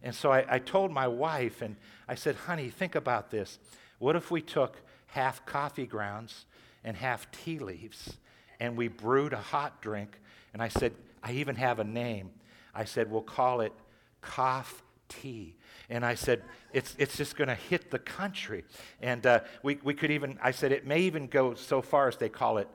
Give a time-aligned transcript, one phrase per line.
[0.01, 1.75] And so I, I told my wife, and
[2.07, 3.59] I said, honey, think about this.
[3.99, 4.77] What if we took
[5.11, 6.45] half coffee grounds
[6.83, 8.17] and half tea leaves,
[8.59, 10.19] and we brewed a hot drink.
[10.53, 12.31] And I said, I even have a name.
[12.73, 13.73] I said, we'll call it
[14.21, 15.55] cough tea.
[15.89, 16.41] And I said,
[16.73, 18.63] it's, it's just going to hit the country.
[19.01, 22.15] And uh, we, we could even, I said, it may even go so far as
[22.17, 22.69] they call it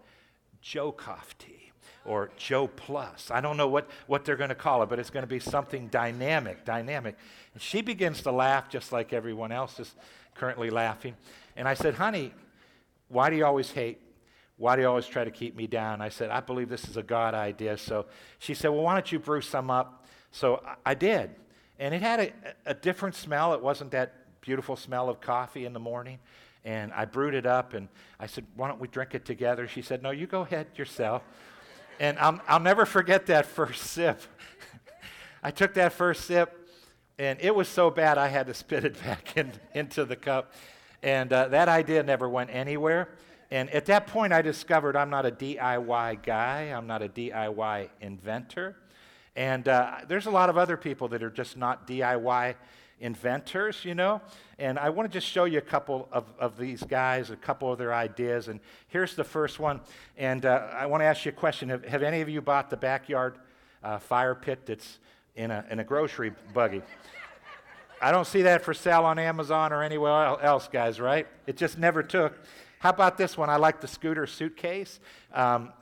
[0.61, 1.73] Joe Cough Tea
[2.05, 3.31] or Joe Plus.
[3.31, 5.41] I don't know what, what they're going to call it, but it's going to be
[5.41, 7.17] something dynamic, dynamic.
[7.55, 9.95] And she begins to laugh just like everyone else is
[10.39, 11.15] currently laughing.
[11.56, 12.33] And I said, honey,
[13.09, 14.01] why do you always hate?
[14.59, 16.01] Why do you always try to keep me down?
[16.01, 17.77] I said, I believe this is a God idea.
[17.77, 18.06] So
[18.39, 20.07] she said, well, why don't you brew some up?
[20.31, 21.31] So I, did.
[21.79, 22.33] And it had a,
[22.64, 23.53] a different smell.
[23.53, 26.19] It wasn't that beautiful smell of coffee in the morning.
[26.64, 29.69] And I brewed it up and I said, why don't we drink it together?
[29.69, 31.23] She said, no, you go ahead yourself.
[32.01, 34.20] And I'll, I'll never forget that first sip.
[35.42, 36.66] I took that first sip,
[37.19, 40.53] and it was so bad I had to spit it back in, into the cup.
[41.03, 43.08] And uh, that idea never went anywhere.
[43.50, 47.89] And at that point, I discovered I'm not a DIY guy, I'm not a DIY
[48.00, 48.77] inventor.
[49.36, 52.55] And uh, there's a lot of other people that are just not DIY
[53.01, 54.20] inventors, you know.
[54.58, 57.70] And I want to just show you a couple of, of these guys, a couple
[57.70, 58.48] of their ideas.
[58.48, 59.80] And here's the first one.
[60.17, 62.70] And uh, I want to ask you a question Have, have any of you bought
[62.70, 63.39] the backyard
[63.85, 64.98] uh, fire pit that's
[65.36, 66.83] in a, in a grocery buggy?
[68.01, 71.27] I don't see that for sale on Amazon or anywhere else, guys, right?
[71.47, 72.39] It just never took.
[72.79, 73.48] How about this one?
[73.48, 75.01] I like the scooter suitcase.
[75.33, 75.73] Um,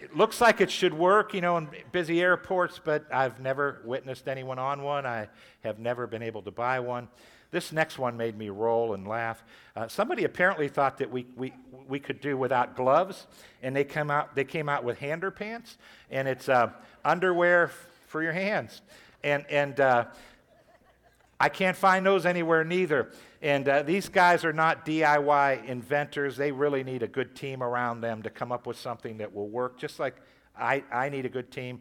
[0.00, 4.26] it looks like it should work, you know, in busy airports, but I've never witnessed
[4.26, 5.06] anyone on one.
[5.06, 5.28] I
[5.62, 7.06] have never been able to buy one.
[7.52, 9.44] This next one made me roll and laugh.
[9.76, 11.52] Uh, somebody apparently thought that we, we,
[11.86, 13.28] we could do without gloves,
[13.62, 15.76] and they, come out, they came out with hander pants,
[16.10, 16.70] and it's uh,
[17.04, 17.70] underwear
[18.12, 18.82] for your hands.
[19.24, 20.04] And, and uh,
[21.40, 23.10] I can't find those anywhere neither.
[23.40, 26.36] And uh, these guys are not DIY inventors.
[26.36, 29.48] They really need a good team around them to come up with something that will
[29.48, 30.16] work, just like
[30.56, 31.80] I, I need a good team.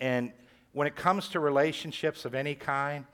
[0.00, 0.32] And
[0.72, 3.04] when it comes to relationships of any kind,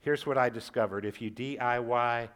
[0.00, 2.28] here's what I discovered if you DIY,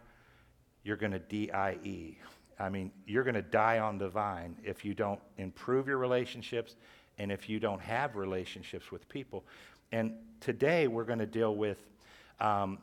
[0.84, 2.16] you're going to DIE.
[2.58, 6.76] I mean, you're going to die on the vine if you don't improve your relationships
[7.18, 9.44] and if you don't have relationships with people.
[9.92, 11.78] And today we're going to deal with
[12.40, 12.78] um,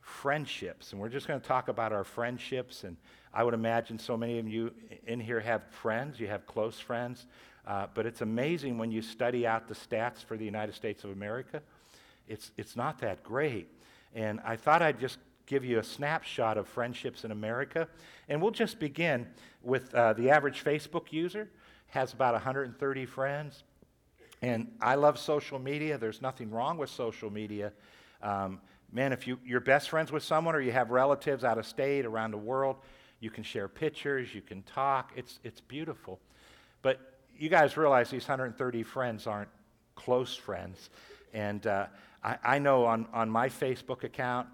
[0.00, 0.92] friendships.
[0.92, 2.84] And we're just going to talk about our friendships.
[2.84, 2.96] And
[3.34, 4.72] I would imagine so many of you
[5.08, 7.26] in here have friends, you have close friends.
[7.66, 11.10] Uh, but it's amazing when you study out the stats for the United States of
[11.10, 11.60] America.
[12.28, 13.68] It's, it's not that great.
[14.14, 17.88] And I thought I'd just give you a snapshot of friendships in America.
[18.28, 19.26] And we'll just begin
[19.62, 21.48] with uh, the average Facebook user
[21.88, 23.64] has about 130 friends.
[24.42, 25.98] And I love social media.
[25.98, 27.72] There's nothing wrong with social media.
[28.22, 28.60] Um,
[28.92, 32.06] man, if you, you're best friends with someone or you have relatives out of state,
[32.06, 32.76] around the world,
[33.20, 35.12] you can share pictures, you can talk.
[35.14, 36.18] It's, it's beautiful.
[36.80, 39.50] But you guys realize these 130 friends aren't
[39.94, 40.88] close friends.
[41.34, 41.86] And uh,
[42.24, 44.48] I, I know on, on my Facebook account,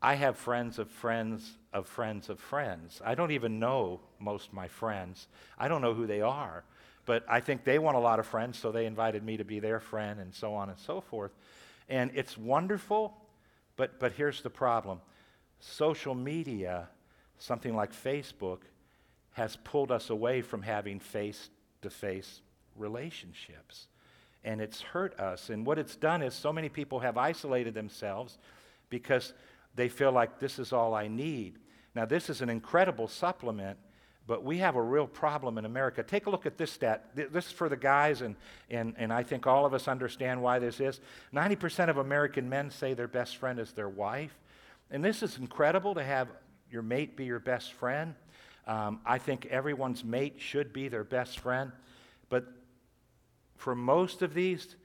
[0.00, 3.00] I have friends of friends of friends of friends.
[3.04, 5.28] I don't even know most my friends.
[5.58, 6.64] I don't know who they are.
[7.08, 9.58] But I think they want a lot of friends, so they invited me to be
[9.58, 11.32] their friend, and so on and so forth.
[11.88, 13.16] And it's wonderful
[13.78, 15.00] but, but here's the problem
[15.60, 16.88] social media,
[17.38, 18.58] something like Facebook,
[19.32, 21.48] has pulled us away from having face
[21.80, 22.42] to face
[22.76, 23.86] relationships.
[24.44, 25.48] And it's hurt us.
[25.48, 28.38] And what it's done is so many people have isolated themselves
[28.90, 29.32] because
[29.74, 31.58] they feel like this is all I need.
[31.94, 33.78] Now, this is an incredible supplement
[34.28, 36.02] but we have a real problem in America.
[36.02, 37.06] Take a look at this stat.
[37.14, 38.36] This is for the guys, and,
[38.68, 41.00] and, and I think all of us understand why this is.
[41.34, 44.38] 90% of American men say their best friend is their wife.
[44.90, 46.28] And this is incredible to have
[46.70, 48.14] your mate be your best friend.
[48.66, 51.72] Um, I think everyone's mate should be their best friend.
[52.28, 52.44] But
[53.56, 54.76] for most of these,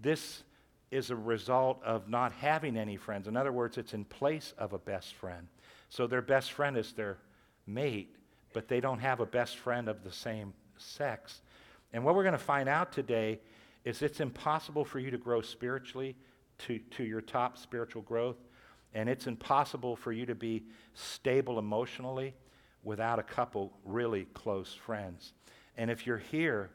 [0.00, 0.44] this
[0.92, 3.26] is a result of not having any friends.
[3.26, 5.48] In other words, it's in place of a best friend.
[5.88, 7.18] So their best friend is their
[7.66, 8.14] mate,
[8.52, 11.42] but they don't have a best friend of the same sex.
[11.92, 13.40] And what we're going to find out today
[13.84, 16.16] is it's impossible for you to grow spiritually
[16.58, 18.36] to, to your top spiritual growth,
[18.94, 20.64] and it's impossible for you to be
[20.94, 22.34] stable emotionally
[22.84, 25.32] without a couple really close friends.
[25.76, 26.70] And if you're here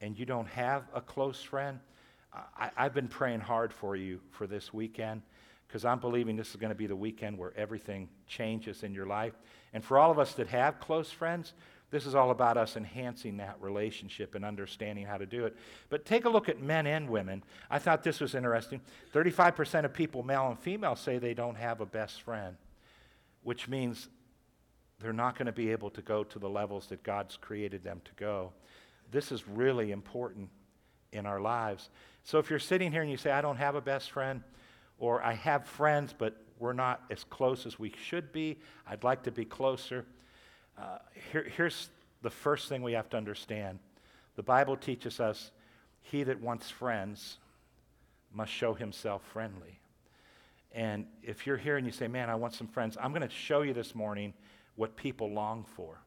[0.00, 1.80] and you don't have a close friend,
[2.58, 5.22] I, have been praying hard for you for this weekend
[5.66, 9.06] because I'm believing this is going to be the weekend where everything changes in your
[9.06, 9.34] life.
[9.74, 11.52] And for all of us that have close friends,
[11.90, 15.56] this is all about us enhancing that relationship and understanding how to do it.
[15.90, 17.44] But take a look at men and women.
[17.70, 18.80] I thought this was interesting.
[19.12, 22.56] 35% of people, male and female, say they don't have a best friend,
[23.42, 24.08] which means
[25.00, 28.00] they're not going to be able to go to the levels that God's created them
[28.04, 28.52] to go.
[29.10, 30.48] This is really important
[31.12, 31.90] in our lives.
[32.22, 34.42] So if you're sitting here and you say, I don't have a best friend,
[34.98, 39.22] or I have friends, but we're not as close as we should be, I'd like
[39.24, 40.04] to be closer.
[40.78, 40.98] Uh,
[41.32, 41.90] here, here's
[42.22, 43.78] the first thing we have to understand
[44.36, 45.52] the Bible teaches us
[46.02, 47.38] he that wants friends
[48.32, 49.78] must show himself friendly.
[50.72, 53.34] And if you're here and you say, Man, I want some friends, I'm going to
[53.34, 54.34] show you this morning
[54.74, 56.00] what people long for.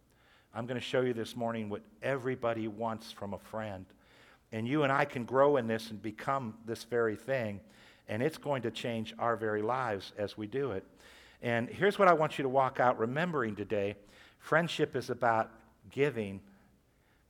[0.53, 3.85] I'm going to show you this morning what everybody wants from a friend.
[4.51, 7.59] And you and I can grow in this and become this very thing.
[8.09, 10.85] And it's going to change our very lives as we do it.
[11.41, 13.95] And here's what I want you to walk out remembering today
[14.39, 15.51] friendship is about
[15.91, 16.39] giving,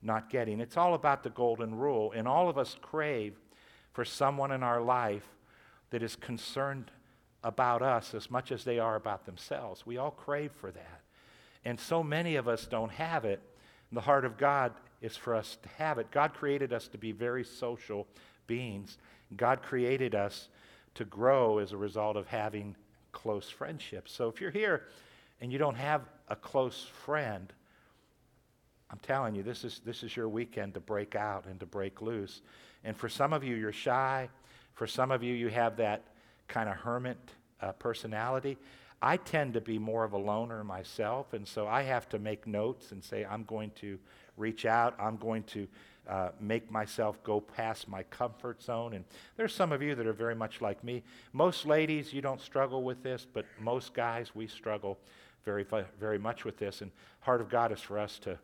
[0.01, 0.59] not getting.
[0.59, 2.11] It's all about the golden rule.
[2.15, 3.33] And all of us crave
[3.93, 5.27] for someone in our life
[5.89, 6.91] that is concerned
[7.43, 9.85] about us as much as they are about themselves.
[9.85, 11.01] We all crave for that.
[11.65, 13.41] And so many of us don't have it.
[13.91, 16.11] The heart of God is for us to have it.
[16.11, 18.07] God created us to be very social
[18.47, 18.97] beings.
[19.35, 20.49] God created us
[20.97, 22.75] to grow as a result of having
[23.11, 24.11] close friendships.
[24.11, 24.83] So if you're here
[25.41, 27.51] and you don't have a close friend,
[28.89, 32.01] I'm telling you, this is, this is your weekend to break out and to break
[32.01, 32.41] loose.
[32.83, 34.29] And for some of you, you're shy.
[34.73, 36.03] For some of you, you have that
[36.47, 37.17] kind of hermit
[37.61, 38.57] uh, personality.
[39.01, 42.47] I tend to be more of a loner myself, and so I have to make
[42.47, 43.99] notes and say, I'm going to
[44.37, 44.95] reach out.
[44.99, 45.67] I'm going to
[46.07, 48.93] uh, make myself go past my comfort zone.
[48.93, 49.05] And
[49.35, 51.03] there's some of you that are very much like me.
[51.33, 54.97] Most ladies, you don't struggle with this, but most guys, we struggle
[55.43, 55.65] very,
[55.99, 56.81] very much with this.
[56.81, 58.37] And heart of God is for us to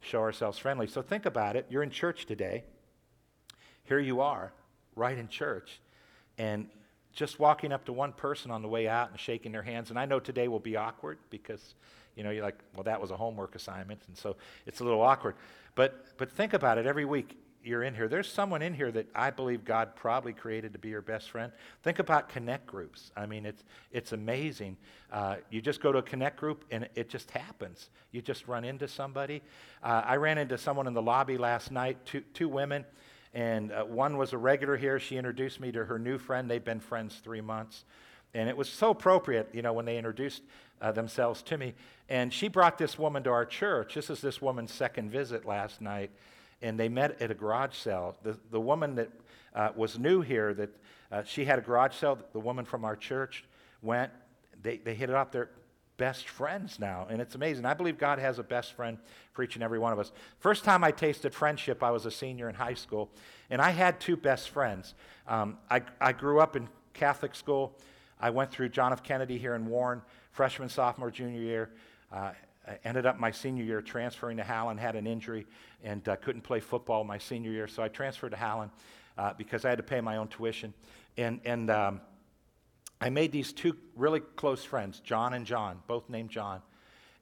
[0.00, 0.86] show ourselves friendly.
[0.86, 1.66] So think about it.
[1.68, 2.64] You're in church today.
[3.84, 4.52] Here you are,
[4.96, 5.80] right in church.
[6.38, 6.68] And
[7.12, 9.90] just walking up to one person on the way out and shaking their hands.
[9.90, 11.74] And I know today will be awkward because
[12.16, 14.36] you know, you're like, well, that was a homework assignment, and so
[14.66, 15.34] it's a little awkward.
[15.74, 18.08] But, but think about it every week you're in here.
[18.08, 21.52] There's someone in here that I believe God probably created to be your best friend.
[21.82, 23.10] Think about connect groups.
[23.16, 23.62] I mean, it's,
[23.92, 24.76] it's amazing.
[25.12, 27.90] Uh, you just go to a connect group and it just happens.
[28.10, 29.42] You just run into somebody.
[29.82, 32.84] Uh, I ran into someone in the lobby last night, two, two women,
[33.34, 34.98] and uh, one was a regular here.
[35.00, 36.50] She introduced me to her new friend.
[36.50, 37.84] They've been friends three months.
[38.34, 40.42] And it was so appropriate, you know, when they introduced
[40.80, 41.74] uh, themselves to me.
[42.08, 43.94] And she brought this woman to our church.
[43.94, 46.10] This is this woman's second visit last night.
[46.60, 48.16] And they met at a garage sale.
[48.22, 49.10] The, the woman that
[49.54, 50.70] uh, was new here, that
[51.10, 53.44] uh, she had a garage sale, the woman from our church
[53.82, 54.10] went,
[54.62, 55.30] they, they hit it off.
[55.30, 55.50] They're
[55.96, 57.06] best friends now.
[57.10, 57.64] And it's amazing.
[57.64, 58.98] I believe God has a best friend
[59.32, 60.12] for each and every one of us.
[60.38, 63.10] First time I tasted friendship, I was a senior in high school.
[63.50, 64.94] And I had two best friends.
[65.28, 67.78] Um, I, I grew up in Catholic school.
[68.20, 69.02] I went through John F.
[69.02, 71.70] Kennedy here in Warren, freshman, sophomore, junior year.
[72.12, 72.32] Uh,
[72.66, 75.46] I ended up my senior year transferring to Howland, had an injury,
[75.82, 77.66] and uh, couldn't play football my senior year.
[77.66, 78.70] So I transferred to Howland
[79.18, 80.72] uh, because I had to pay my own tuition.
[81.16, 82.00] And, and um,
[83.02, 86.62] I made these two really close friends, John and John, both named John.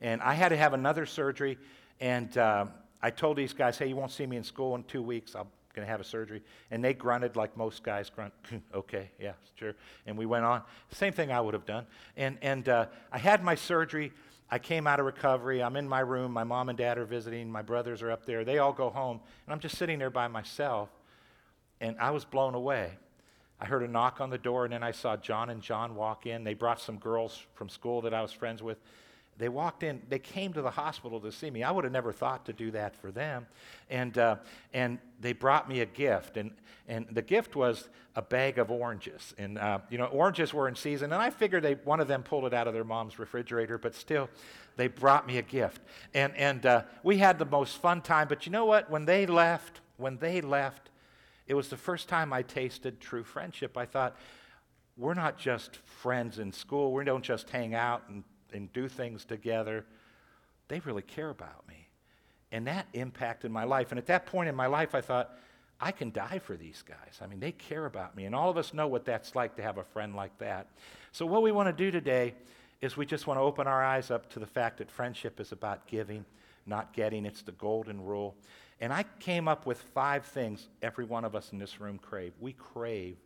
[0.02, 1.56] And I had to have another surgery.
[2.00, 2.66] And uh,
[3.02, 5.34] I told these guys, hey, you won't see me in school in two weeks.
[5.34, 6.42] I'm going to have a surgery.
[6.70, 8.34] And they grunted like most guys grunt.
[8.74, 9.74] okay, yeah, sure.
[10.06, 10.62] And we went on.
[10.90, 11.86] Same thing I would have done.
[12.14, 14.12] And, and uh, I had my surgery.
[14.50, 15.62] I came out of recovery.
[15.62, 16.30] I'm in my room.
[16.30, 17.50] My mom and dad are visiting.
[17.50, 18.44] My brothers are up there.
[18.44, 19.18] They all go home.
[19.46, 20.90] And I'm just sitting there by myself.
[21.80, 22.90] And I was blown away.
[23.60, 26.24] I heard a knock on the door, and then I saw John and John walk
[26.26, 26.44] in.
[26.44, 28.78] They brought some girls from school that I was friends with.
[29.36, 31.62] they walked in, they came to the hospital to see me.
[31.62, 33.46] I would have never thought to do that for them.
[33.88, 34.36] And, uh,
[34.72, 36.36] and they brought me a gift.
[36.36, 36.52] And,
[36.88, 39.34] and the gift was a bag of oranges.
[39.38, 41.12] And, uh, you know, oranges were in season.
[41.12, 43.94] And I figured they, one of them pulled it out of their mom's refrigerator, but
[43.94, 44.28] still,
[44.76, 45.80] they brought me a gift.
[46.12, 48.28] And, and uh, we had the most fun time.
[48.28, 48.90] But you know what?
[48.90, 50.89] When they left, when they left,
[51.50, 53.76] it was the first time I tasted true friendship.
[53.76, 54.16] I thought,
[54.96, 56.92] we're not just friends in school.
[56.92, 59.84] We don't just hang out and and do things together,
[60.68, 61.88] they really care about me.
[62.52, 63.92] And that impacted my life.
[63.92, 65.36] And at that point in my life, I thought,
[65.80, 67.20] I can die for these guys.
[67.22, 68.26] I mean, they care about me.
[68.26, 70.66] And all of us know what that's like to have a friend like that.
[71.12, 72.34] So, what we want to do today
[72.82, 75.52] is we just want to open our eyes up to the fact that friendship is
[75.52, 76.24] about giving,
[76.66, 77.24] not getting.
[77.24, 78.34] It's the golden rule.
[78.80, 82.32] And I came up with five things every one of us in this room crave.
[82.40, 83.16] We crave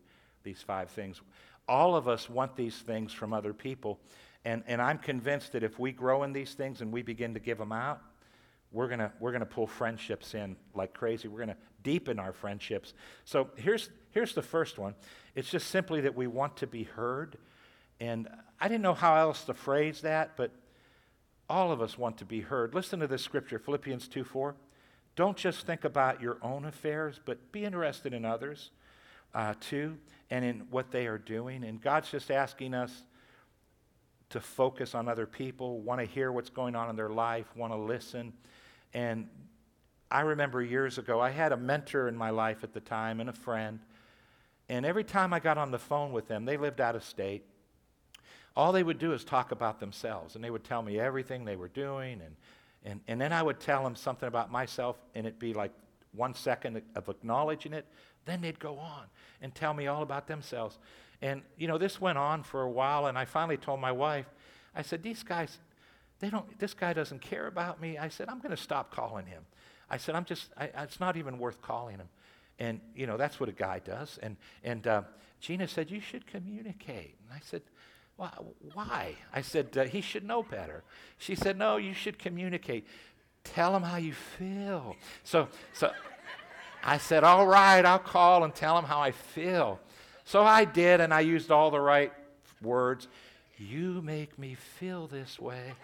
[0.42, 1.20] these five things.
[1.68, 4.00] All of us want these things from other people.
[4.44, 7.40] And, and I'm convinced that if we grow in these things and we begin to
[7.40, 8.02] give them out,
[8.72, 11.28] we're going we're gonna pull friendships in like crazy.
[11.28, 12.92] We're going to deepen our friendships.
[13.24, 14.96] So here's, here's the first one
[15.36, 17.36] it's just simply that we want to be heard.
[18.00, 18.28] And
[18.60, 20.50] I didn't know how else to phrase that, but
[21.48, 22.74] all of us want to be heard.
[22.74, 24.56] Listen to this scripture, Philippians 2 4.
[25.16, 28.70] Don't just think about your own affairs, but be interested in others
[29.34, 29.96] uh, too
[30.30, 31.64] and in what they are doing.
[31.64, 33.04] And God's just asking us
[34.30, 37.72] to focus on other people, want to hear what's going on in their life, want
[37.72, 38.32] to listen.
[38.92, 39.28] And
[40.10, 43.28] I remember years ago, I had a mentor in my life at the time and
[43.28, 43.78] a friend.
[44.68, 47.44] And every time I got on the phone with them, they lived out of state.
[48.56, 50.34] All they would do is talk about themselves.
[50.34, 52.20] And they would tell me everything they were doing.
[52.20, 52.34] And,
[52.84, 55.72] and, and then I would tell them something about myself, and it'd be like
[56.12, 57.86] one second of acknowledging it.
[58.24, 59.04] Then they'd go on
[59.40, 60.78] and tell me all about themselves.
[61.22, 64.26] And, you know, this went on for a while, and I finally told my wife,
[64.74, 65.58] I said, these guys,
[66.20, 67.98] they don't, this guy doesn't care about me.
[67.98, 69.44] I said, I'm going to stop calling him.
[69.88, 72.08] I said, I'm just, I, it's not even worth calling him.
[72.58, 74.18] And, you know, that's what a guy does.
[74.22, 75.02] And, and uh,
[75.40, 77.16] Gina said, you should communicate.
[77.22, 77.62] And I said,
[78.16, 79.16] why?
[79.32, 80.84] I said, uh, he should know better.
[81.18, 82.86] She said, no, you should communicate.
[83.42, 84.96] Tell him how you feel.
[85.24, 85.90] So, so
[86.82, 89.80] I said, all right, I'll call and tell him how I feel.
[90.24, 92.12] So I did, and I used all the right
[92.62, 93.08] words.
[93.58, 95.74] You make me feel this way.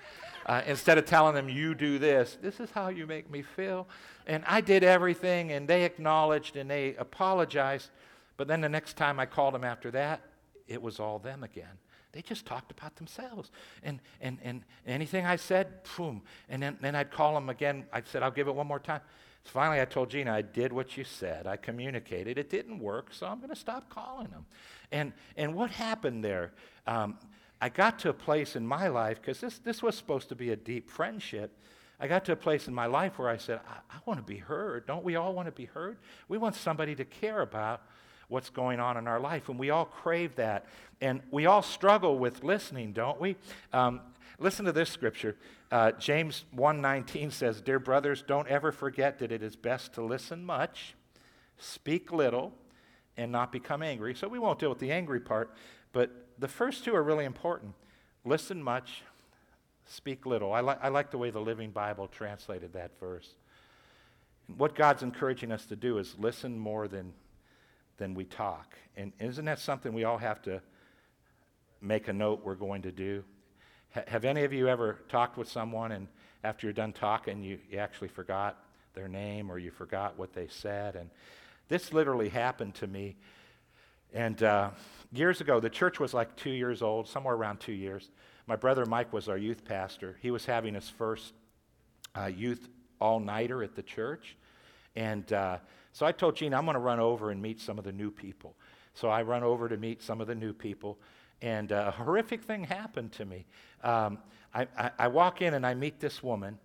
[0.46, 3.87] Uh, instead of telling them, you do this, this is how you make me feel.
[4.26, 7.90] And I did everything, and they acknowledged and they apologized.
[8.37, 10.22] But then the next time I called them after that,
[10.66, 11.78] it was all them again.
[12.12, 13.50] They just talked about themselves.
[13.82, 16.22] And, and, and anything I said, boom.
[16.48, 17.84] And then, then I'd call them again.
[17.92, 19.00] I said, I'll give it one more time.
[19.44, 21.46] So finally, I told Gina, I did what you said.
[21.46, 22.36] I communicated.
[22.36, 24.44] It didn't work, so I'm going to stop calling them.
[24.92, 26.52] And, and what happened there?
[26.86, 27.16] Um,
[27.60, 30.50] I got to a place in my life, because this, this was supposed to be
[30.50, 31.56] a deep friendship.
[31.98, 34.24] I got to a place in my life where I said, I, I want to
[34.24, 34.86] be heard.
[34.86, 35.98] Don't we all want to be heard?
[36.28, 37.82] We want somebody to care about
[38.30, 40.64] what's going on in our life, and we all crave that.
[41.02, 43.37] And we all struggle with listening, don't we?
[43.72, 44.00] Um,
[44.38, 45.37] listen to this scripture.
[45.70, 50.44] Uh, James 1:19 says, "Dear brothers, don't ever forget that it is best to listen
[50.44, 50.94] much,
[51.58, 52.52] speak little,
[53.16, 55.52] and not become angry." So we won't deal with the angry part,
[55.92, 57.75] but the first two are really important.
[58.25, 59.02] Listen much,
[59.87, 60.52] speak little.
[60.52, 63.34] I, li- I like the way the Living Bible translated that verse.
[64.56, 67.12] What God's encouraging us to do is listen more than,
[68.00, 68.75] than we talk.
[68.97, 70.61] And isn't that something we all have to
[71.80, 73.23] make a note we're going to do?
[74.07, 76.07] have any of you ever talked with someone and
[76.45, 78.57] after you're done talking, you, you actually forgot
[78.95, 80.95] their name or you forgot what they said?
[80.95, 81.11] And
[81.69, 83.16] this literally happened to me.
[84.14, 84.71] And uh,
[85.12, 88.11] years ago, the church was like two years old, somewhere around two years.
[88.47, 90.16] My brother Mike was our youth pastor.
[90.23, 91.35] He was having his first
[92.16, 92.69] uh, youth
[93.00, 94.37] all nighter at the church.
[94.95, 95.59] And uh,
[95.92, 98.11] so I told Gene, I'm going to run over and meet some of the new
[98.11, 98.54] people.
[98.94, 100.99] So I run over to meet some of the new people.
[101.42, 103.47] And uh, a horrific thing happened to me.
[103.82, 104.18] Um,
[104.54, 106.59] I, I, I, walk in and I meet this woman,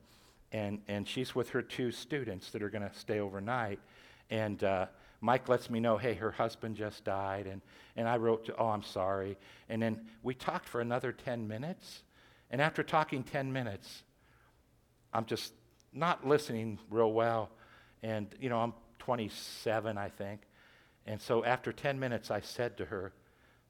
[0.52, 3.80] and, and she's with her two students that are going to stay overnight.
[4.30, 4.88] And uh,
[5.22, 7.48] Mike lets me know, hey, her husband just died.
[7.48, 7.62] And,
[7.96, 9.38] and I wrote, oh, I'm sorry.
[9.70, 12.04] And then we talked for another 10 minutes.
[12.52, 14.04] And after talking 10 minutes,
[15.14, 15.54] I'm just
[15.94, 17.50] not listening real well.
[18.04, 18.74] And, you know, I'm
[19.06, 20.42] 27, I think.
[21.06, 23.14] And so after 10 minutes, I said to her,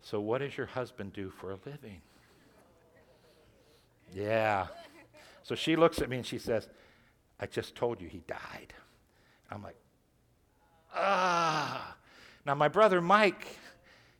[0.01, 1.99] so, what does your husband do for a living?
[4.13, 4.67] Yeah.
[5.43, 6.69] So she looks at me and she says,
[7.39, 8.73] I just told you he died.
[9.49, 9.75] I'm like,
[10.93, 11.97] ah.
[12.45, 13.57] Now, my brother Mike,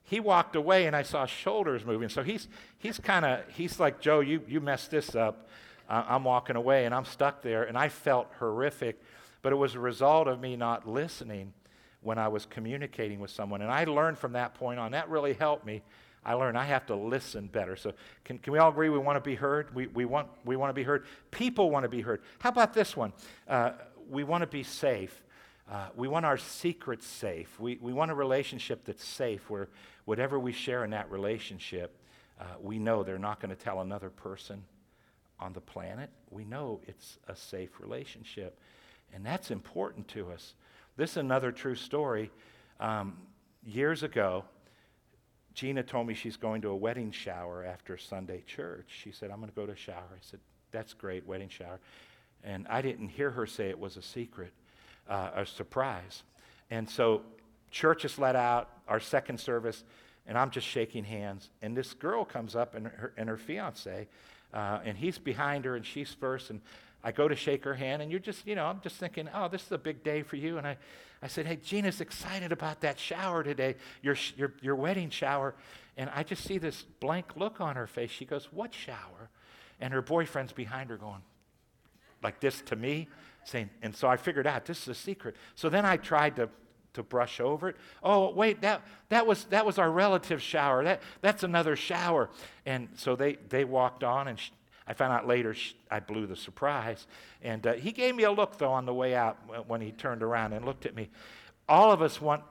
[0.04, 2.10] he walked away and I saw shoulders moving.
[2.10, 2.48] So he's,
[2.80, 5.48] he's kind of, he's like, Joe, you, you messed this up.
[5.88, 7.64] Uh, I'm walking away and I'm stuck there.
[7.64, 9.00] And I felt horrific,
[9.46, 11.54] but it was a result of me not listening
[12.02, 13.62] when I was communicating with someone.
[13.62, 14.94] And I learned from that point on.
[14.94, 15.84] That really helped me.
[16.26, 17.76] I learned I have to listen better.
[17.76, 19.76] So, can, can we all agree we want to be heard?
[19.76, 21.06] We, we, want, we want to be heard.
[21.30, 22.24] People want to be heard.
[22.40, 23.14] How about this one?
[23.48, 23.74] Uh,
[24.10, 25.24] we want to be safe.
[25.72, 27.60] Uh, we want our secrets safe.
[27.60, 29.70] We, we want a relationship that's safe where
[30.06, 31.96] whatever we share in that relationship,
[32.42, 34.64] uh, we know they're not going to tell another person
[35.40, 36.10] on the planet.
[36.32, 38.60] We know it's a safe relationship.
[39.16, 40.54] And that's important to us.
[40.98, 42.32] This is another true story.
[42.82, 43.18] Um,
[43.66, 44.44] years ago,
[45.54, 48.88] Gina told me she's going to a wedding shower after Sunday church.
[48.88, 50.04] She said, I'm going to go to a shower.
[50.12, 50.42] I said,
[50.72, 51.80] That's great, wedding shower.
[52.44, 54.52] And I didn't hear her say it was a secret,
[55.10, 56.24] uh, a surprise.
[56.70, 57.22] And so
[57.72, 59.86] church is let out, our second service,
[60.28, 61.50] and I'm just shaking hands.
[61.62, 64.10] And this girl comes up and her, and her fiance,
[64.54, 66.50] uh, and he's behind her and she's first.
[66.50, 66.60] And
[67.06, 69.48] I go to shake her hand, and you're just, you know, I'm just thinking, oh,
[69.48, 70.58] this is a big day for you.
[70.58, 70.76] And I,
[71.22, 75.54] I said, hey, Gina's excited about that shower today, your, your, your wedding shower.
[75.98, 78.10] And I just see this blank look on her face.
[78.10, 79.30] She goes, what shower?
[79.80, 81.22] And her boyfriend's behind her going,
[82.24, 83.08] like this to me,
[83.44, 85.36] saying, and so I figured out this is a secret.
[85.54, 86.50] So then I tried to
[86.96, 87.76] to brush over it.
[88.02, 90.82] Oh, wait, that, that, was, that was our relative shower.
[90.86, 92.30] That, that's another shower.
[92.66, 94.52] And so they, they walked on, and she,
[94.88, 97.08] I found out later she, I blew the surprise.
[97.42, 99.38] And uh, he gave me a look, though, on the way out
[99.68, 101.10] when he turned around and looked at me.
[101.68, 102.44] All of us want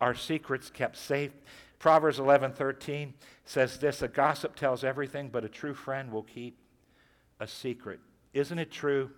[0.00, 1.32] our secrets kept safe.
[1.78, 3.12] Proverbs 11:13
[3.44, 6.58] says this, a gossip tells everything, but a true friend will keep
[7.40, 8.00] a secret.
[8.32, 9.10] Isn't it true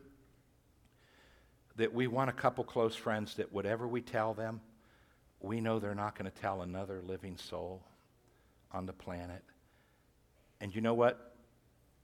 [1.76, 4.60] that we want a couple close friends that whatever we tell them,
[5.40, 7.82] we know they're not going to tell another living soul
[8.72, 9.42] on the planet.
[10.60, 11.25] And you know what?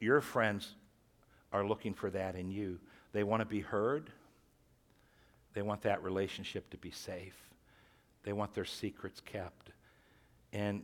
[0.02, 0.75] Your friends
[1.52, 2.80] are looking for that in you.
[3.12, 4.11] They want to be heard.
[5.54, 7.37] They want that relationship to be safe.
[8.25, 9.71] They want their secrets kept.
[10.52, 10.82] And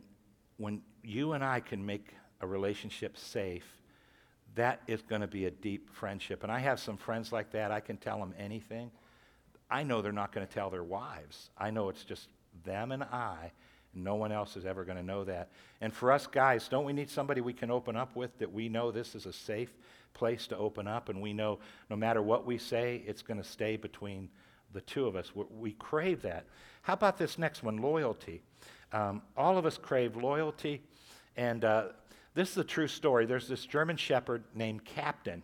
[0.55, 3.65] when you and I can make a relationship safe,
[4.55, 6.43] that is going to be a deep friendship.
[6.43, 7.71] And I have some friends like that.
[7.71, 8.89] I can tell them anything.
[9.69, 11.49] I know they're not going to tell their wives.
[11.57, 12.29] I know it's just
[12.63, 13.51] them and I.
[13.93, 15.49] No one else is ever going to know that.
[15.81, 18.69] And for us guys, don't we need somebody we can open up with that we
[18.69, 19.71] know this is a safe
[20.13, 23.47] place to open up and we know no matter what we say, it's going to
[23.47, 24.29] stay between
[24.73, 25.31] the two of us.
[25.35, 26.45] we crave that.
[26.83, 28.41] How about this next one loyalty?
[28.91, 30.81] Um, all of us crave loyalty.
[31.35, 31.85] And uh,
[32.33, 33.25] this is a true story.
[33.25, 35.43] There's this German shepherd named Captain,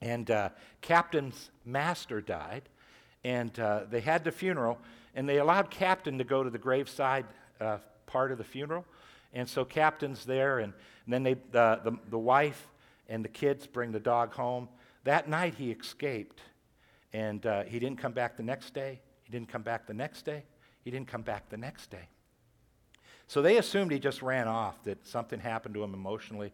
[0.00, 0.48] and uh,
[0.80, 2.62] Captain's master died,
[3.24, 4.78] and uh, they had the funeral,
[5.14, 7.26] and they allowed Captain to go to the graveside
[7.60, 8.84] uh, part of the funeral.
[9.32, 10.72] And so Captain's there, and,
[11.04, 12.68] and then they, the, the, the wife
[13.08, 14.68] and the kids bring the dog home.
[15.04, 16.40] That night he escaped,
[17.12, 19.00] and uh, he didn't come back the next day.
[19.22, 20.44] He didn't come back the next day.
[20.82, 22.08] He didn't come back the next day.
[23.28, 26.52] So they assumed he just ran off, that something happened to him emotionally.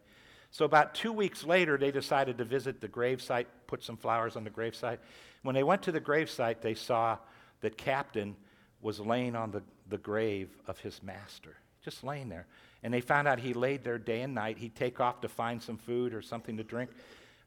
[0.51, 4.43] So about two weeks later, they decided to visit the gravesite, put some flowers on
[4.43, 4.99] the gravesite.
[5.41, 7.17] When they went to the gravesite, they saw
[7.61, 8.35] that Captain
[8.81, 12.47] was laying on the, the grave of his master, just laying there.
[12.83, 14.57] And they found out he laid there day and night.
[14.57, 16.91] He'd take off to find some food or something to drink,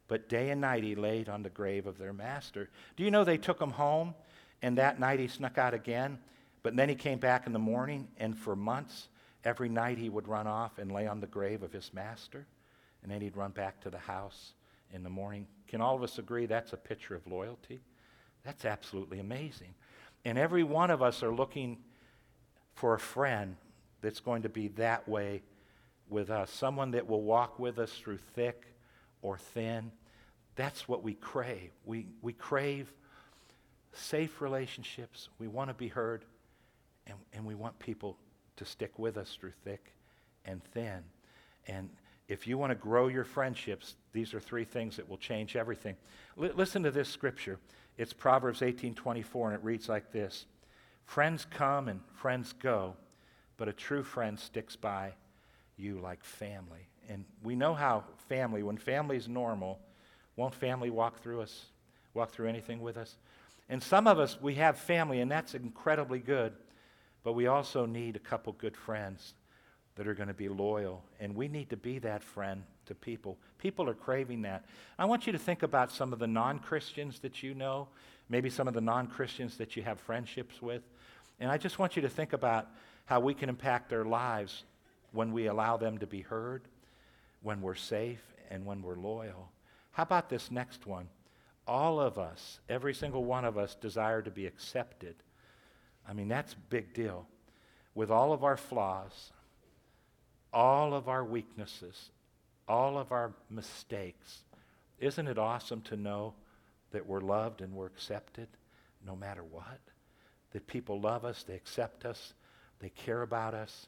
[0.07, 2.69] but day and night he laid on the grave of their master.
[2.97, 4.13] Do you know they took him home,
[4.61, 6.19] and that night he snuck out again,
[6.63, 9.07] but then he came back in the morning, and for months
[9.43, 12.45] Every night he would run off and lay on the grave of his master,
[13.01, 14.53] and then he'd run back to the house
[14.93, 15.47] in the morning.
[15.67, 17.81] Can all of us agree that's a picture of loyalty?
[18.45, 19.73] That's absolutely amazing.
[20.25, 21.79] And every one of us are looking
[22.73, 23.55] for a friend
[24.01, 25.43] that's going to be that way
[26.09, 28.65] with us, someone that will walk with us through thick
[29.21, 29.91] or thin.
[30.55, 31.71] That's what we crave.
[31.85, 32.91] We, we crave
[33.93, 35.29] safe relationships.
[35.39, 36.25] We want to be heard,
[37.07, 38.17] and, and we want people
[38.57, 39.93] to stick with us through thick
[40.45, 40.99] and thin.
[41.67, 41.89] And
[42.27, 45.95] if you want to grow your friendships, these are three things that will change everything.
[46.41, 47.59] L- listen to this scripture.
[47.97, 50.45] It's Proverbs 18:24 and it reads like this.
[51.05, 52.95] Friends come and friends go,
[53.57, 55.13] but a true friend sticks by
[55.77, 56.87] you like family.
[57.09, 59.79] And we know how family, when family is normal,
[60.35, 61.65] won't family walk through us,
[62.13, 63.17] walk through anything with us?
[63.69, 66.53] And some of us, we have family, and that's incredibly good.
[67.23, 69.33] But we also need a couple good friends
[69.95, 71.03] that are going to be loyal.
[71.19, 73.37] And we need to be that friend to people.
[73.59, 74.65] People are craving that.
[74.97, 77.87] I want you to think about some of the non Christians that you know,
[78.31, 80.81] maybe some of the non Christians that you have friendships with.
[81.39, 82.67] And I just want you to think about
[83.05, 84.63] how we can impact their lives
[85.11, 86.63] when we allow them to be heard,
[87.43, 89.51] when we're safe, and when we're loyal.
[89.91, 91.09] How about this next one?
[91.67, 95.15] All of us, every single one of us, desire to be accepted.
[96.07, 97.27] I mean, that's a big deal.
[97.93, 99.31] With all of our flaws,
[100.53, 102.09] all of our weaknesses,
[102.67, 104.43] all of our mistakes,
[104.99, 106.33] isn't it awesome to know
[106.91, 108.47] that we're loved and we're accepted
[109.05, 109.79] no matter what?
[110.51, 112.33] That people love us, they accept us,
[112.79, 113.87] they care about us.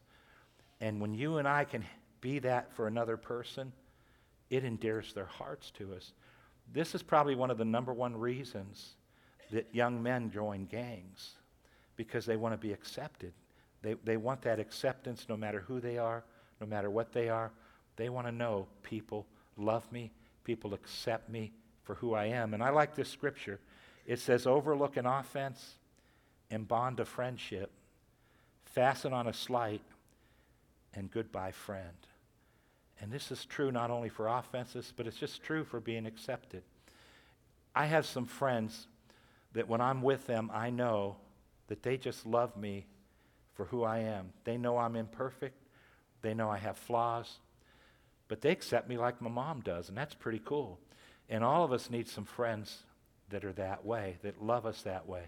[0.82, 1.86] And when you and I can
[2.22, 3.72] be that for another person,
[4.50, 6.14] it endears their hearts to us.
[6.72, 8.96] This is probably one of the number one reasons
[9.52, 11.34] that young men join gangs
[11.96, 13.34] because they want to be accepted.
[13.82, 16.24] They, they want that acceptance no matter who they are,
[16.62, 17.52] no matter what they are.
[17.96, 20.12] They want to know people love me,
[20.44, 21.52] people accept me
[21.84, 22.54] for who I am.
[22.54, 23.60] And I like this scripture.
[24.06, 25.76] It says, Overlook an offense
[26.50, 27.72] and bond a friendship,
[28.66, 29.82] fasten on a slight,
[30.94, 32.08] and goodbye, friend.
[33.02, 36.64] And this is true not only for offenses, but it's just true for being accepted.
[37.76, 38.88] I have some friends
[39.54, 41.18] that when I'm with them, I know
[41.68, 42.86] that they just love me
[43.54, 44.32] for who I am.
[44.44, 45.58] They know I'm imperfect,
[46.22, 47.40] they know I have flaws,
[48.28, 50.80] but they accept me like my mom does, and that's pretty cool.
[51.30, 52.84] And all of us need some friends
[53.30, 55.24] that are that way, that love us that way.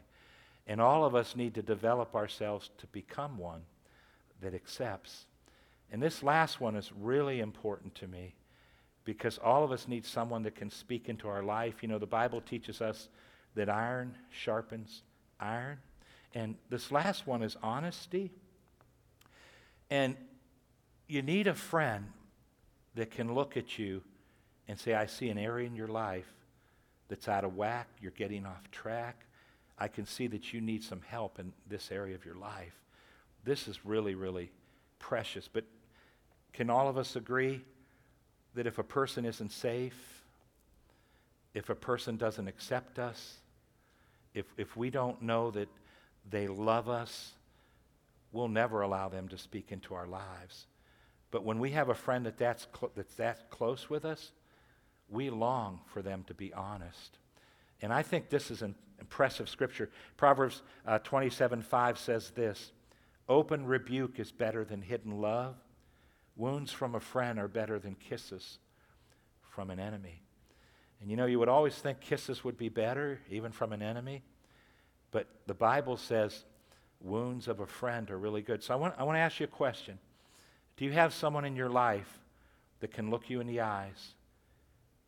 [0.68, 3.62] And all of us need to develop ourselves to become one
[4.42, 5.26] that accepts
[5.92, 8.36] and this last one is really important to me
[9.04, 11.82] because all of us need someone that can speak into our life.
[11.82, 13.08] You know, the Bible teaches us
[13.56, 15.04] that iron sharpens
[15.40, 15.78] iron.
[16.34, 18.32] And this last one is honesty.
[19.90, 20.18] And
[21.08, 22.06] you need a friend
[22.96, 24.02] that can look at you
[24.68, 26.32] and say, I see an area in your life
[27.08, 29.26] that's out of whack, you're getting off track.
[29.78, 32.74] I can see that you need some help in this area of your life.
[33.44, 34.52] This is really, really
[35.00, 35.48] precious.
[35.52, 35.66] But
[36.54, 37.62] can all of us agree
[38.56, 40.24] that if a person isn't safe,
[41.54, 43.38] if a person doesn't accept us,
[44.34, 45.70] if, if we don't know that
[46.30, 47.34] they love us,
[48.32, 50.66] we'll never allow them to speak into our lives.
[51.32, 54.32] But when we have a friend that that's, cl- that's that close with us,
[55.10, 57.18] we long for them to be honest.
[57.82, 59.90] And I think this is an impressive scripture.
[60.18, 62.72] Proverbs uh, 27 5 says this
[63.28, 65.56] Open rebuke is better than hidden love.
[66.36, 68.60] Wounds from a friend are better than kisses
[69.42, 70.22] from an enemy.
[71.02, 74.24] And you know, you would always think kisses would be better, even from an enemy.
[75.12, 76.44] But the Bible says
[77.00, 78.64] wounds of a friend are really good.
[78.64, 79.98] So I want, I want to ask you a question.
[80.78, 82.20] Do you have someone in your life
[82.80, 84.14] that can look you in the eyes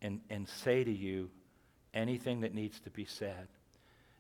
[0.01, 1.29] and, and say to you
[1.93, 3.47] anything that needs to be said?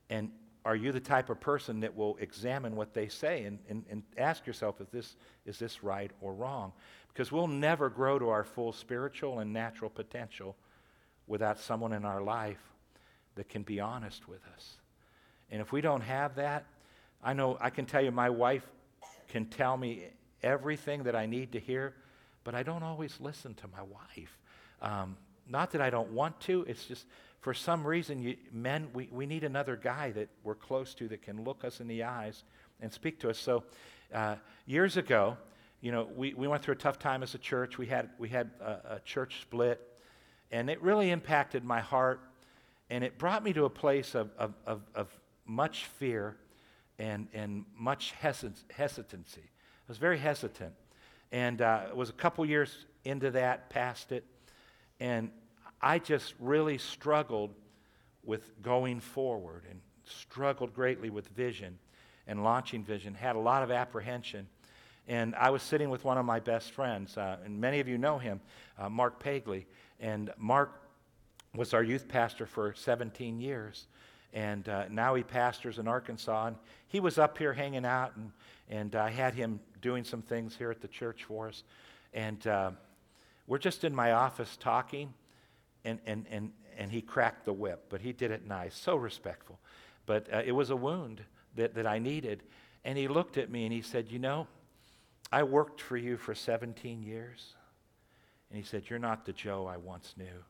[0.09, 0.31] And
[0.65, 4.03] are you the type of person that will examine what they say and, and, and
[4.17, 6.73] ask yourself, is this, is this right or wrong?
[7.07, 10.55] Because we'll never grow to our full spiritual and natural potential
[11.25, 12.61] without someone in our life
[13.35, 14.77] that can be honest with us.
[15.51, 16.65] And if we don't have that,
[17.23, 18.67] I know I can tell you my wife
[19.29, 20.03] can tell me
[20.43, 21.95] everything that I need to hear,
[22.43, 24.37] but I don't always listen to my wife.
[24.81, 25.17] Um,
[25.49, 27.05] not that I don't want to, it's just
[27.39, 31.21] for some reason, you, men, we, we need another guy that we're close to that
[31.21, 32.43] can look us in the eyes
[32.81, 33.37] and speak to us.
[33.37, 33.63] So,
[34.13, 35.37] uh, years ago,
[35.81, 37.77] you know, we, we went through a tough time as a church.
[37.77, 39.79] We had, we had a, a church split,
[40.51, 42.21] and it really impacted my heart,
[42.89, 45.07] and it brought me to a place of, of, of, of
[45.45, 46.35] much fear
[46.99, 49.41] and, and much hesitancy.
[49.43, 50.73] I was very hesitant.
[51.31, 54.25] And uh, it was a couple years into that, past it,
[54.99, 55.31] and
[55.81, 57.53] I just really struggled
[58.23, 61.77] with going forward and struggled greatly with vision
[62.27, 64.47] and launching vision, had a lot of apprehension.
[65.07, 67.97] And I was sitting with one of my best friends, uh, and many of you
[67.97, 68.41] know him,
[68.77, 69.65] uh, Mark Pagley.
[69.99, 70.81] And Mark
[71.55, 73.87] was our youth pastor for 17 years.
[74.33, 76.47] And uh, now he pastors in Arkansas.
[76.47, 76.57] And
[76.89, 78.31] he was up here hanging out, and,
[78.69, 81.63] and I had him doing some things here at the church for us.
[82.13, 82.71] And uh,
[83.47, 85.13] we're just in my office talking
[85.85, 89.57] and, and, and, and he cracked the whip, but he did it nice, so respectful.
[90.05, 91.21] But uh, it was a wound
[91.55, 92.43] that, that I needed.
[92.83, 94.47] And he looked at me and he said, You know,
[95.31, 97.53] I worked for you for 17 years.
[98.49, 100.43] And he said, You're not the Joe I once knew.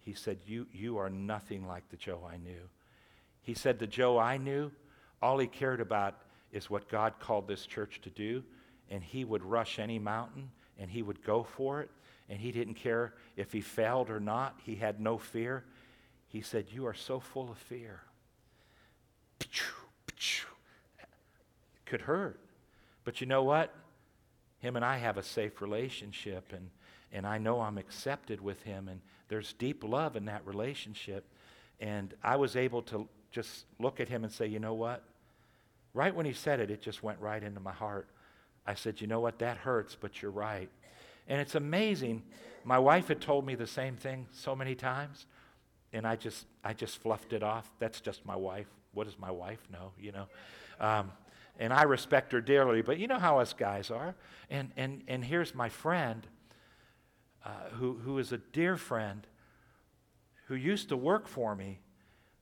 [0.00, 2.68] He said, You, you are nothing like the Joe I knew.
[3.42, 4.70] He said, The Joe I knew,
[5.20, 6.16] all he cared about
[6.52, 8.42] is what God called this church to do.
[8.90, 10.50] And he would rush any mountain
[10.82, 11.88] and he would go for it
[12.28, 14.58] and he didn't care if he failed or not.
[14.62, 15.64] He had no fear.
[16.28, 18.00] He said, You are so full of fear.
[19.40, 19.48] It
[21.86, 22.38] could hurt.
[23.04, 23.74] But you know what?
[24.62, 26.70] him and I have a safe relationship, and,
[27.12, 31.24] and I know I'm accepted with him, and there's deep love in that relationship.
[31.80, 35.02] And I was able to just look at him and say, you know what?
[35.94, 38.08] Right when he said it, it just went right into my heart.
[38.66, 39.38] I said, you know what?
[39.40, 40.70] That hurts, but you're right.
[41.28, 42.22] And it's amazing.
[42.64, 45.26] My wife had told me the same thing so many times,
[45.92, 47.70] and I just, I just fluffed it off.
[47.78, 48.66] That's just my wife.
[48.94, 49.92] What does my wife know?
[49.98, 50.26] You know,
[50.80, 51.12] um,
[51.58, 52.82] and I respect her dearly.
[52.82, 54.14] But you know how us guys are.
[54.50, 56.26] And and and here's my friend,
[57.44, 59.26] uh, who who is a dear friend,
[60.46, 61.80] who used to work for me,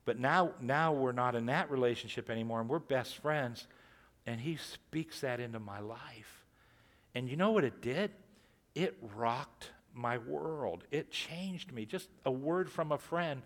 [0.05, 3.67] but now now we're not in that relationship anymore, and we're best friends.
[4.27, 6.45] And he speaks that into my life.
[7.15, 8.13] And you know what it did?
[8.75, 10.85] it rocked my world.
[10.91, 11.85] It changed me.
[11.85, 13.43] Just a word from a friend.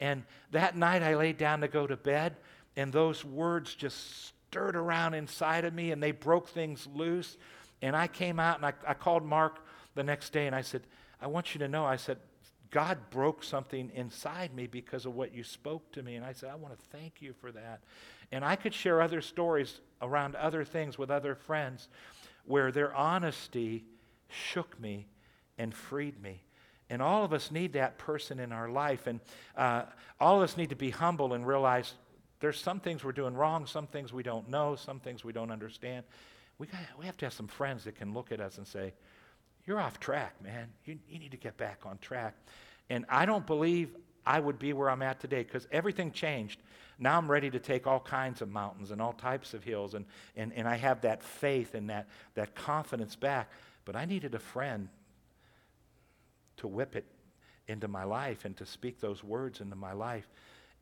[0.00, 2.36] And that night I laid down to go to bed,
[2.76, 7.36] and those words just stirred around inside of me and they broke things loose.
[7.82, 9.58] And I came out and I, I called Mark
[9.94, 10.82] the next day and I said,
[11.20, 12.18] I want you to know, I said,
[12.70, 16.14] God broke something inside me because of what you spoke to me.
[16.14, 17.80] And I said, I want to thank you for that.
[18.30, 21.88] And I could share other stories around other things with other friends
[22.44, 23.84] where their honesty
[24.28, 25.06] shook me
[25.58, 26.42] and freed me.
[26.90, 29.06] And all of us need that person in our life.
[29.06, 29.20] And
[29.56, 29.82] uh,
[30.18, 31.94] all of us need to be humble and realize
[32.40, 35.50] there's some things we're doing wrong, some things we don't know, some things we don't
[35.50, 36.04] understand.
[36.58, 38.94] We, got, we have to have some friends that can look at us and say,
[39.66, 40.68] You're off track, man.
[40.84, 42.34] You, you need to get back on track.
[42.88, 43.94] And I don't believe
[44.28, 46.60] I would be where I'm at today because everything changed.
[46.98, 50.04] Now I'm ready to take all kinds of mountains and all types of hills, and,
[50.36, 53.50] and, and I have that faith and that, that confidence back.
[53.86, 54.90] But I needed a friend
[56.58, 57.06] to whip it
[57.68, 60.28] into my life and to speak those words into my life.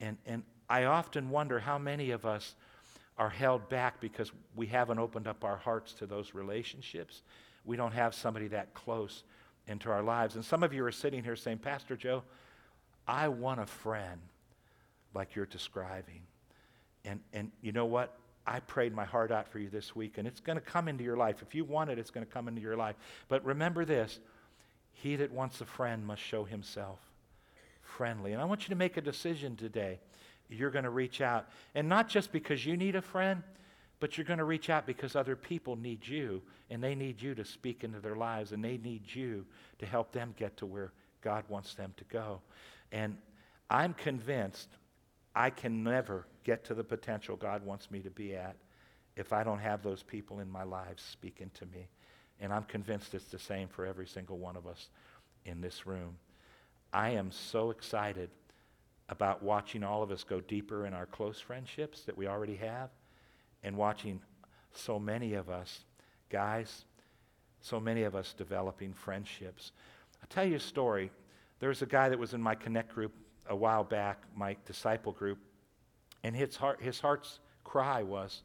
[0.00, 2.56] And, and I often wonder how many of us
[3.16, 7.22] are held back because we haven't opened up our hearts to those relationships.
[7.64, 9.22] We don't have somebody that close
[9.68, 10.35] into our lives.
[10.35, 12.24] And some of you are sitting here saying, Pastor Joe,
[13.07, 14.21] I want a friend
[15.14, 16.23] like you're describing.
[17.05, 18.19] And, and you know what?
[18.47, 21.03] I prayed my heart out for you this week, and it's going to come into
[21.03, 21.42] your life.
[21.42, 22.97] If you want it, it's going to come into your life.
[23.29, 24.19] But remember this
[24.92, 26.99] he that wants a friend must show himself
[27.83, 28.33] friendly.
[28.33, 30.01] And I want you to make a decision today.
[30.49, 31.49] You're going to reach out.
[31.75, 33.42] And not just because you need a friend,
[34.01, 37.35] but you're going to reach out because other people need you, and they need you
[37.35, 39.45] to speak into their lives, and they need you
[39.79, 40.92] to help them get to where
[41.23, 42.40] God wants them to go.
[42.92, 43.16] And
[43.70, 44.68] I'm convinced
[45.35, 48.57] I can never get to the potential God wants me to be at
[49.16, 51.88] if I don't have those people in my lives speaking to me.
[52.40, 54.88] And I'm convinced it's the same for every single one of us
[55.44, 56.16] in this room.
[56.92, 58.31] I am so excited
[59.09, 62.90] about watching all of us go deeper in our close friendships that we already have
[63.62, 64.20] and watching
[64.72, 65.81] so many of us,
[66.31, 66.85] guys,
[67.61, 69.72] so many of us developing friendships.
[70.22, 71.11] I'll tell you a story.
[71.59, 73.12] There was a guy that was in my Connect group
[73.49, 75.38] a while back, my disciple group,
[76.25, 78.42] and his, heart, his heart's cry was,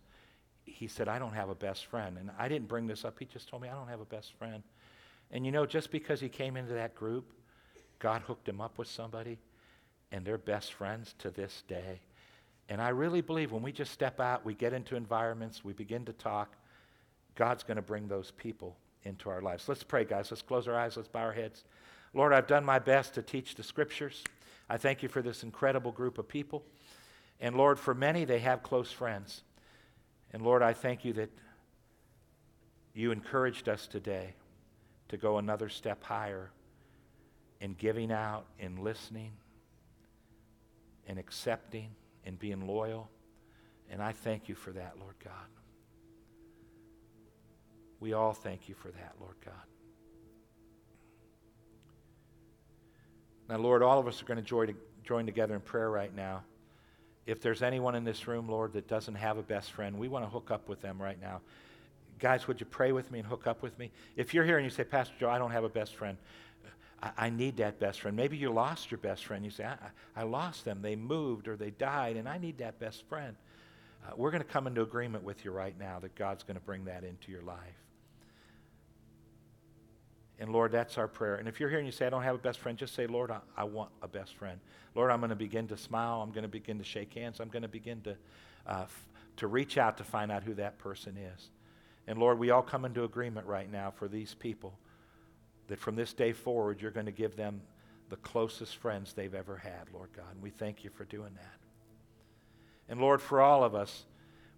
[0.65, 2.17] he said, I don't have a best friend.
[2.19, 3.17] And I didn't bring this up.
[3.17, 4.61] He just told me, I don't have a best friend.
[5.31, 7.33] And you know, just because he came into that group,
[7.99, 9.39] God hooked him up with somebody,
[10.11, 12.01] and they're best friends to this day.
[12.69, 16.05] And I really believe when we just step out, we get into environments, we begin
[16.05, 16.55] to talk,
[17.35, 19.67] God's going to bring those people into our lives.
[19.67, 20.29] Let's pray, guys.
[20.31, 20.97] Let's close our eyes.
[20.97, 21.63] Let's bow our heads.
[22.13, 24.23] Lord, I've done my best to teach the scriptures.
[24.69, 26.63] I thank you for this incredible group of people.
[27.39, 29.43] And Lord, for many, they have close friends.
[30.31, 31.29] And Lord, I thank you that
[32.93, 34.33] you encouraged us today
[35.09, 36.51] to go another step higher
[37.59, 39.31] in giving out, in listening,
[41.07, 41.89] in accepting,
[42.25, 43.09] in being loyal.
[43.89, 45.33] And I thank you for that, Lord God.
[47.99, 49.70] We all thank you for that, Lord God.
[53.51, 56.43] Now, Lord, all of us are going to join, together in prayer right now.
[57.25, 60.23] If there's anyone in this room, Lord, that doesn't have a best friend, we want
[60.23, 61.41] to hook up with them right now.
[62.17, 63.91] Guys, would you pray with me and hook up with me?
[64.15, 66.17] If you're here and you say, Pastor Joe, I don't have a best friend,
[67.03, 68.15] I, I need that best friend.
[68.15, 69.43] Maybe you lost your best friend.
[69.43, 69.75] You say, I,
[70.15, 70.81] I lost them.
[70.81, 73.35] They moved or they died, and I need that best friend.
[74.07, 76.63] Uh, we're going to come into agreement with you right now that God's going to
[76.63, 77.57] bring that into your life.
[80.41, 81.35] And Lord, that's our prayer.
[81.35, 83.05] And if you're here and you say, I don't have a best friend, just say,
[83.05, 84.59] Lord, I, I want a best friend.
[84.95, 86.19] Lord, I'm going to begin to smile.
[86.23, 87.39] I'm going to begin to shake hands.
[87.39, 88.17] I'm going to begin to,
[88.65, 91.51] uh, f- to reach out to find out who that person is.
[92.07, 94.73] And Lord, we all come into agreement right now for these people
[95.67, 97.61] that from this day forward, you're going to give them
[98.09, 100.33] the closest friends they've ever had, Lord God.
[100.33, 101.59] And we thank you for doing that.
[102.89, 104.05] And Lord, for all of us,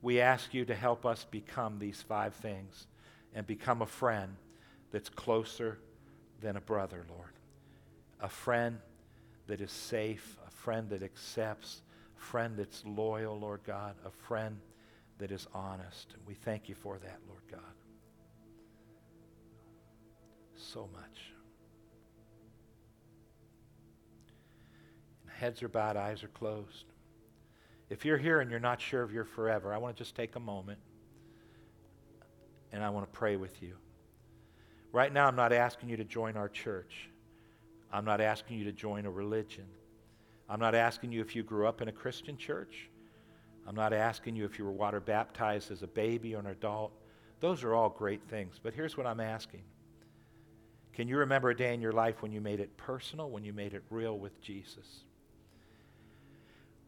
[0.01, 2.87] we ask you to help us become these five things
[3.35, 4.37] and become a friend
[4.93, 5.79] that's closer
[6.39, 7.33] than a brother, Lord.
[8.21, 8.77] A friend
[9.47, 11.81] that is safe, a friend that accepts,
[12.15, 14.57] a friend that's loyal, Lord God, a friend
[15.17, 16.13] that is honest.
[16.13, 17.59] And we thank you for that, Lord God.
[20.55, 21.33] So much.
[25.27, 26.85] Heads are bowed, eyes are closed.
[27.89, 30.35] If you're here and you're not sure of you're forever, I want to just take
[30.35, 30.79] a moment
[32.71, 33.75] and I want to pray with you.
[34.93, 37.09] Right now, I'm not asking you to join our church.
[37.91, 39.65] I'm not asking you to join a religion.
[40.47, 42.89] I'm not asking you if you grew up in a Christian church.
[43.67, 46.93] I'm not asking you if you were water baptized as a baby or an adult.
[47.41, 48.59] Those are all great things.
[48.61, 49.63] But here's what I'm asking
[50.93, 53.51] Can you remember a day in your life when you made it personal, when you
[53.51, 55.03] made it real with Jesus?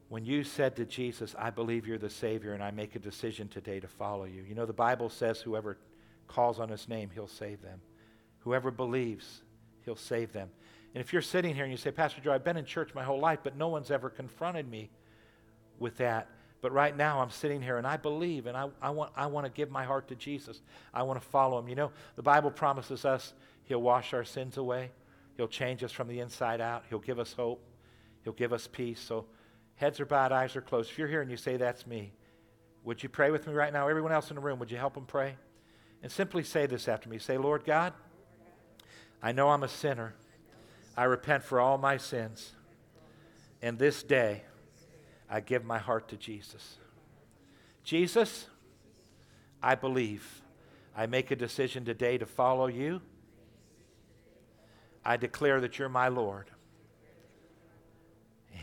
[0.07, 3.47] when you said to Jesus, I believe you're the Savior and I make a decision
[3.47, 4.43] today to follow you.
[4.43, 5.77] You know, the Bible says whoever
[6.27, 7.81] calls on his name, he'll save them.
[8.45, 9.41] Whoever believes,
[9.83, 10.49] he'll save them.
[10.93, 13.03] And if you're sitting here and you say, Pastor Joe, I've been in church my
[13.03, 14.89] whole life, but no one's ever confronted me
[15.77, 16.29] with that.
[16.61, 19.45] But right now I'm sitting here and I believe and I, I, want, I want
[19.45, 20.61] to give my heart to Jesus.
[20.93, 21.67] I want to follow him.
[21.67, 23.33] You know, the Bible promises us
[23.65, 24.91] he'll wash our sins away,
[25.35, 27.61] he'll change us from the inside out, he'll give us hope,
[28.23, 29.01] he'll give us peace.
[29.01, 29.25] So
[29.75, 30.89] Heads are bowed, eyes are closed.
[30.89, 32.13] If you're here and you say, That's me,
[32.83, 33.87] would you pray with me right now?
[33.87, 35.35] Everyone else in the room, would you help them pray?
[36.01, 37.93] And simply say this after me Say, Lord God,
[39.21, 40.13] I know I'm a sinner.
[40.97, 42.51] I repent for all my sins.
[43.61, 44.43] And this day,
[45.29, 46.77] I give my heart to Jesus.
[47.83, 48.47] Jesus,
[49.61, 50.41] I believe.
[50.95, 53.01] I make a decision today to follow you.
[55.03, 56.49] I declare that you're my Lord.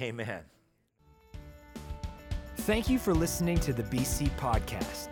[0.01, 0.43] Amen.
[2.59, 5.12] Thank you for listening to the BC Podcast.